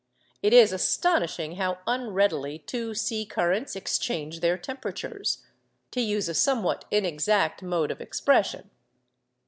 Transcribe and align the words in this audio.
It 0.41 0.51
is 0.51 0.73
astonishing 0.73 1.57
how 1.57 1.77
unreadily 1.85 2.57
two 2.57 2.95
sea 2.95 3.23
currents 3.23 3.75
exchange 3.75 4.39
their 4.39 4.57
temperatures—to 4.57 6.01
use 6.01 6.27
a 6.27 6.33
somewhat 6.33 6.85
inexact 6.89 7.61
mode 7.61 7.91
of 7.91 8.01
expression. 8.01 8.71